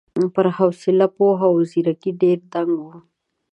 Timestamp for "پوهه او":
1.15-1.57